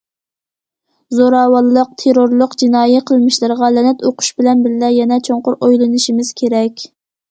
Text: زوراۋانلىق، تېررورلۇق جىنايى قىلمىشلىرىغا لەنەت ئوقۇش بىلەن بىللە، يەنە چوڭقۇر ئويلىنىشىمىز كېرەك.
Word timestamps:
زوراۋانلىق، 1.17 1.91
تېررورلۇق 2.05 2.57
جىنايى 2.63 3.05
قىلمىشلىرىغا 3.11 3.71
لەنەت 3.77 4.05
ئوقۇش 4.11 4.35
بىلەن 4.43 4.67
بىللە، 4.67 4.95
يەنە 4.99 5.25
چوڭقۇر 5.31 5.65
ئويلىنىشىمىز 5.65 6.39
كېرەك. 6.45 6.93